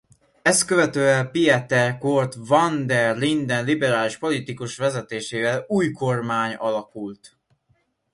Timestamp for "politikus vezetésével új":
4.17-5.91